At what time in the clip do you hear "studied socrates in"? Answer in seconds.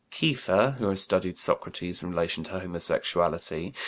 0.99-2.09